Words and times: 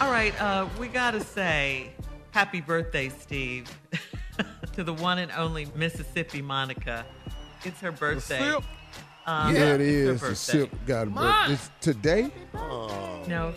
All 0.00 0.10
right, 0.10 0.38
uh, 0.40 0.68
we 0.78 0.88
gotta 0.88 1.20
say 1.20 1.90
happy 2.32 2.60
birthday, 2.60 3.08
Steve, 3.08 3.66
to 4.72 4.82
the 4.84 4.92
one 4.92 5.18
and 5.18 5.30
only 5.32 5.66
Mississippi 5.76 6.42
Monica. 6.42 7.06
It's 7.64 7.80
her 7.80 7.92
birthday. 7.92 8.38
sip. 8.38 8.64
Um, 9.26 9.54
yeah, 9.54 9.74
it 9.74 9.80
it's 9.80 10.20
her 10.20 10.28
is. 10.28 10.30
The 10.30 10.34
sip 10.36 10.70
got 10.86 11.06
a 11.06 11.10
birthday. 11.10 11.52
It's 11.54 11.70
today? 11.80 12.30
Oh. 12.54 13.22
No, 13.28 13.54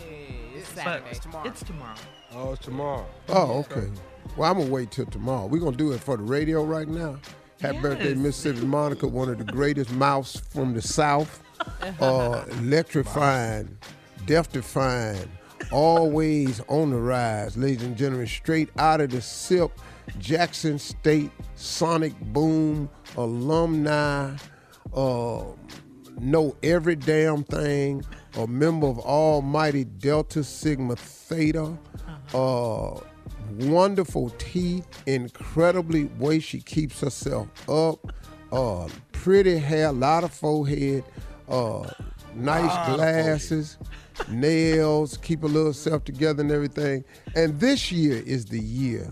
It's 0.54 0.68
Saturday. 0.68 1.04
It's 1.10 1.18
tomorrow. 1.18 1.46
it's 1.48 1.62
tomorrow. 1.62 1.96
Oh, 2.34 2.52
it's 2.52 2.64
tomorrow. 2.64 3.06
Oh, 3.28 3.58
okay. 3.70 3.88
Well, 4.36 4.50
I'm 4.50 4.58
gonna 4.58 4.70
wait 4.70 4.90
till 4.92 5.06
tomorrow. 5.06 5.46
We're 5.46 5.58
gonna 5.60 5.76
do 5.76 5.92
it 5.92 6.00
for 6.00 6.16
the 6.16 6.22
radio 6.22 6.64
right 6.64 6.88
now. 6.88 7.18
Happy 7.60 7.78
birthday, 7.80 8.14
Mississippi 8.14 8.64
Monica, 8.64 9.08
one 9.08 9.28
of 9.28 9.38
the 9.38 9.44
greatest 9.52 9.90
mouths 9.92 10.40
from 10.50 10.72
the 10.74 10.82
South. 10.82 11.42
Uh, 12.00 12.44
electrifying, 12.60 13.76
death 14.26 14.52
defying, 14.52 15.28
always 15.70 16.60
on 16.68 16.90
the 16.90 16.96
rise, 16.96 17.56
ladies 17.56 17.84
and 17.84 17.96
gentlemen, 17.96 18.26
straight 18.26 18.70
out 18.78 19.00
of 19.00 19.10
the 19.10 19.20
SIP, 19.20 19.70
Jackson 20.18 20.78
State 20.78 21.30
Sonic 21.54 22.18
Boom 22.32 22.88
alumni. 23.16 24.36
Uh, 24.94 25.44
know 26.20 26.56
every 26.62 26.96
damn 26.96 27.44
thing, 27.44 28.04
a 28.36 28.46
member 28.46 28.86
of 28.86 28.98
Almighty 29.00 29.84
Delta 29.84 30.42
Sigma 30.42 30.96
Theta, 30.96 31.78
uh, 32.34 33.00
wonderful 33.60 34.30
teeth, 34.38 34.86
incredibly 35.06 36.04
way 36.18 36.40
she 36.40 36.60
keeps 36.60 37.00
herself 37.00 37.48
up, 37.68 38.12
uh, 38.52 38.88
pretty 39.12 39.58
hair, 39.58 39.88
a 39.88 39.92
lot 39.92 40.24
of 40.24 40.32
forehead, 40.32 41.04
uh, 41.48 41.88
nice 42.34 42.94
glasses, 42.94 43.78
nails, 44.28 45.16
keep 45.18 45.42
a 45.42 45.46
little 45.46 45.72
self 45.72 46.04
together 46.04 46.42
and 46.42 46.50
everything. 46.50 47.04
And 47.34 47.58
this 47.60 47.90
year 47.90 48.22
is 48.24 48.46
the 48.46 48.60
year 48.60 49.10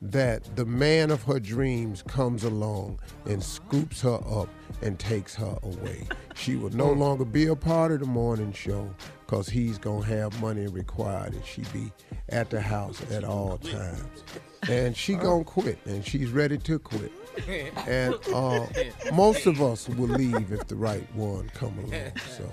that 0.00 0.56
the 0.56 0.64
man 0.64 1.10
of 1.12 1.22
her 1.22 1.38
dreams 1.38 2.02
comes 2.02 2.42
along 2.42 2.98
and 3.24 3.42
scoops 3.42 4.00
her 4.02 4.18
up 4.28 4.48
and 4.82 4.98
takes 4.98 5.34
her 5.34 5.58
away. 5.62 6.08
She 6.34 6.56
will 6.56 6.70
no 6.70 6.90
longer 6.90 7.24
be 7.24 7.46
a 7.46 7.54
part 7.54 7.92
of 7.92 8.00
the 8.00 8.06
morning 8.06 8.52
show 8.52 8.92
because 9.24 9.48
he's 9.48 9.78
going 9.78 10.02
to 10.02 10.08
have 10.08 10.40
money 10.40 10.66
required 10.66 11.34
and 11.34 11.44
she 11.44 11.62
be 11.72 11.92
at 12.30 12.50
the 12.50 12.60
house 12.60 13.00
at 13.12 13.22
all 13.22 13.58
times. 13.58 14.24
And 14.68 14.96
she 14.96 15.14
going 15.14 15.44
to 15.44 15.50
quit 15.50 15.78
and 15.86 16.04
she's 16.06 16.30
ready 16.30 16.58
to 16.58 16.78
quit. 16.78 17.12
And 17.88 18.14
uh, 18.34 18.66
most 19.14 19.46
of 19.46 19.62
us 19.62 19.88
will 19.88 20.06
leave 20.08 20.52
if 20.52 20.66
the 20.66 20.76
right 20.76 21.06
one 21.14 21.48
come 21.54 21.78
along. 21.78 22.12
So 22.36 22.48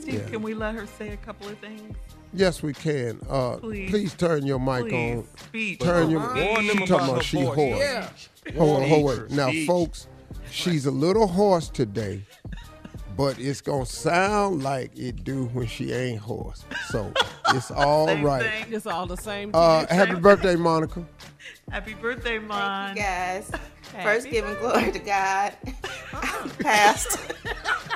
Steve, 0.00 0.14
Yeah. 0.14 0.28
can 0.30 0.40
we 0.42 0.54
let 0.54 0.74
her 0.74 0.86
say 0.86 1.10
a 1.10 1.16
couple 1.18 1.48
of 1.48 1.58
things? 1.58 1.94
yes, 2.32 2.62
we 2.62 2.72
can. 2.72 3.20
Uh, 3.28 3.56
Please. 3.58 3.90
please. 3.90 4.14
turn 4.14 4.46
your 4.46 4.58
mic 4.58 4.88
Please, 4.88 5.18
on. 5.18 5.26
speech. 5.36 5.80
Turn 5.80 6.08
your. 6.10 6.20
Warn 6.20 6.66
them 6.66 6.78
She 6.78 6.86
talking 6.86 6.94
about 6.94 7.08
about 7.10 7.22
she 7.24 7.42
voice. 7.42 7.54
hoarse. 7.54 8.28
Yeah. 8.46 8.52
Hold 8.58 8.82
on, 8.82 8.88
hold 8.88 9.10
on. 9.10 9.26
Now, 9.36 9.52
folks, 9.66 10.06
she's 10.50 10.86
a 10.86 10.90
little 10.90 11.26
hoarse 11.26 11.68
today, 11.68 12.22
but 13.22 13.38
it's 13.38 13.60
gonna 13.60 13.86
sound 13.86 14.64
like 14.64 14.90
it 14.98 15.22
do 15.22 15.44
when 15.52 15.64
she 15.64 15.92
ain't 15.92 16.18
hoarse. 16.18 16.64
So 16.88 17.12
it's 17.50 17.70
all 17.70 18.08
Same 18.08 18.24
right. 18.26 18.42
thing. 18.42 18.72
It's 18.72 18.84
all 18.84 19.06
the 19.06 19.16
same. 19.16 19.52
Uh, 19.54 19.86
happy 19.94 20.16
birthday, 20.16 20.56
Monica. 20.56 21.06
Happy 21.70 21.94
birthday, 21.94 22.40
Mon. 22.40 22.96
guys. 22.96 23.48
Happy 23.92 24.02
First, 24.02 24.28
giving 24.28 24.54
glory 24.56 24.90
to 24.90 24.98
God. 24.98 25.52
Past, 26.58 27.16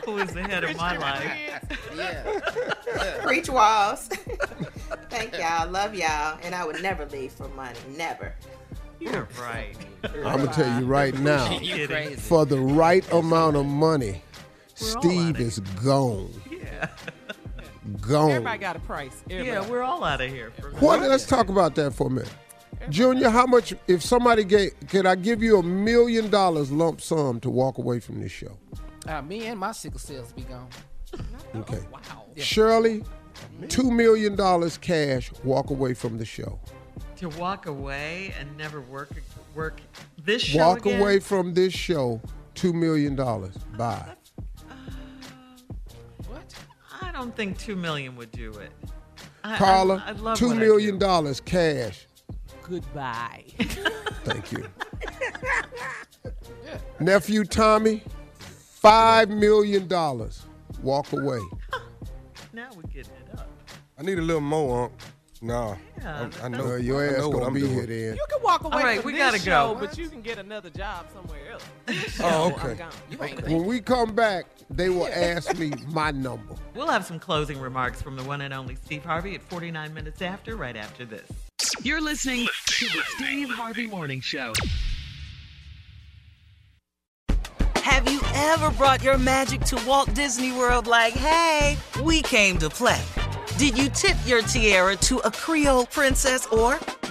Who 0.05 0.19
is 0.19 0.31
the 0.33 0.43
head 0.45 0.63
of 0.63 0.77
my 0.77 0.97
life? 0.97 1.77
Yeah. 1.97 3.19
preach 3.25 3.49
walls. 3.51 4.09
Thank 5.11 5.37
y'all. 5.37 5.69
Love 5.69 5.93
y'all. 5.97 6.39
And 6.45 6.55
I 6.55 6.65
would 6.65 6.81
never 6.83 7.05
leave 7.07 7.33
for 7.33 7.49
money. 7.49 7.79
Never. 7.97 8.33
You're 9.01 9.29
right. 9.41 9.77
I'm 10.05 10.39
gonna 10.45 10.53
tell 10.53 10.81
you 10.81 10.87
right 10.87 11.19
now, 11.19 11.59
You 11.59 11.87
kidding? 11.87 12.17
for 12.17 12.47
the 12.47 12.59
right 12.59 13.11
amount 13.13 13.57
of 13.57 13.67
money, 13.67 14.23
We're 14.81 14.87
Steve 15.01 15.41
is 15.41 15.59
gone. 15.85 16.31
Yeah. 16.51 16.89
Gone. 18.01 18.31
Everybody 18.31 18.59
got 18.59 18.77
a 18.77 18.81
price. 18.81 19.23
Everybody. 19.31 19.49
Yeah, 19.49 19.71
we're 19.71 19.83
all 19.83 20.03
out 20.05 20.21
of 20.21 20.29
here. 20.31 20.51
What? 20.81 21.01
Let's 21.01 21.27
talk 21.27 21.49
about 21.49 21.75
that 21.77 21.93
for 21.95 22.09
a 22.09 22.11
minute. 22.11 22.33
Junior, 22.91 23.31
how 23.31 23.47
much? 23.47 23.75
If 23.87 24.03
somebody 24.03 24.45
gave, 24.45 24.73
could 24.89 25.07
I 25.07 25.15
give 25.15 25.43
you 25.43 25.59
a 25.59 25.63
million 25.63 26.29
dollars 26.31 26.71
lump 26.71 27.01
sum 27.01 27.41
to 27.41 27.51
walk 27.51 27.79
away 27.79 28.01
from 28.01 28.21
this 28.21 28.33
show? 28.33 28.59
Uh, 29.09 29.23
me 29.23 29.47
and 29.47 29.59
my 29.59 29.73
sickle 29.73 30.01
cells 30.01 30.33
be 30.33 30.43
gone. 30.43 30.69
Okay. 31.55 31.81
Wow. 31.91 32.25
Shirley, 32.37 33.03
$2 33.63 33.91
million 33.91 34.37
cash, 34.81 35.33
walk 35.43 35.71
away 35.71 35.95
from 35.95 36.19
the 36.19 36.25
show. 36.27 36.59
To 37.17 37.31
walk 37.31 37.65
away 37.65 38.35
and 38.39 38.55
never 38.59 38.83
work 38.83 39.09
work 39.55 39.81
this 40.23 40.43
show 40.43 40.59
Walk 40.59 40.81
again? 40.85 41.01
away 41.01 41.21
from 41.21 41.55
this 41.55 41.73
show, 41.73 42.21
$2 42.57 42.75
million. 42.75 43.17
Bye. 43.79 44.05
I 47.17 47.21
don't 47.21 47.35
think 47.35 47.57
two 47.57 47.77
million 47.77 48.15
would 48.17 48.31
do 48.31 48.53
it. 48.59 48.71
I, 49.43 49.57
Carla, 49.57 50.05
I, 50.05 50.11
I 50.11 50.13
love 50.13 50.39
$2 50.39 50.51
I 50.53 50.55
million 50.59 50.95
do. 50.97 50.99
dollars 50.99 51.41
cash. 51.41 52.07
Goodbye. 52.63 53.43
Thank 54.25 54.53
you. 54.53 54.67
Nephew 57.01 57.45
Tommy, 57.45 58.03
$5 58.83 59.31
million. 59.31 59.89
Walk 60.83 61.13
away. 61.13 61.41
Now 62.53 62.69
we're 62.75 62.83
getting 62.85 63.13
it 63.13 63.39
up. 63.39 63.49
I 63.99 64.03
need 64.03 64.19
a 64.19 64.23
little 64.23 64.41
more, 64.41 64.85
Unc. 64.85 64.93
Nah, 65.43 65.77
Yeah, 65.99 66.31
I, 66.43 66.47
I 66.47 66.49
know. 66.49 66.77
Your 66.77 67.03
I 67.05 67.09
ass 67.13 67.19
know 67.19 67.29
what 67.29 67.35
gonna 67.41 67.47
I'm 67.49 67.53
be 67.55 67.61
doing. 67.61 67.75
here 67.75 67.87
then. 67.87 68.19
You 68.47 68.53
can 68.59 68.63
walk 68.65 68.73
away 68.73 68.83
All 68.83 68.89
right, 68.89 69.01
from 69.03 69.07
we 69.07 69.13
this 69.13 69.21
gotta 69.21 69.39
show, 69.39 69.75
go. 69.75 69.81
but 69.81 69.99
you 69.99 70.09
can 70.09 70.23
get 70.23 70.39
another 70.39 70.71
job 70.71 71.07
somewhere 71.13 71.53
else. 71.53 71.65
Oh, 71.89 71.93
show, 71.93 72.25
I'm 72.27 72.53
okay. 72.53 72.75
gone. 72.75 72.93
You 73.11 73.23
ain't 73.23 73.43
When 73.49 73.65
we 73.67 73.81
come 73.81 74.15
back, 74.15 74.47
they 74.71 74.89
will 74.89 75.09
ask 75.09 75.57
me 75.59 75.73
my 75.89 76.13
number. 76.13 76.55
We'll 76.75 76.87
have 76.89 77.05
some 77.05 77.19
closing 77.19 77.59
remarks 77.61 78.01
from 78.01 78.15
the 78.17 78.23
one 78.25 78.41
and 78.43 78.55
only 78.55 78.77
Steve 78.77 79.05
Harvey 79.05 79.35
at 79.35 79.43
49 79.43 79.93
minutes 79.93 80.23
after, 80.23 80.55
right 80.57 80.77
after 80.77 81.05
this. 81.05 81.29
You're 81.83 82.01
listening 82.01 82.47
to 82.67 82.85
the 82.87 83.03
Steve 83.17 83.51
Harvey 83.51 83.87
Morning 83.89 84.21
Show. 84.21 84.53
Have 87.77 88.11
you 88.11 88.21
ever 88.35 88.71
brought 88.73 89.03
your 89.03 89.19
magic 89.19 89.61
to 89.63 89.83
Walt 89.87 90.13
Disney 90.15 90.53
World 90.53 90.87
like, 90.87 91.15
hey, 91.15 91.77
we 92.03 92.23
came 92.23 92.59
to 92.59 92.69
play? 92.71 93.03
Did 93.59 93.77
you 93.79 93.89
tip 93.89 94.17
your 94.27 94.43
tiara 94.43 94.97
to 94.97 95.19
a 95.19 95.31
Creole 95.31 95.87
princess 95.87 96.47
or 96.47 96.79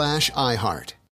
slash 0.00 0.30
iHeart. 0.30 0.94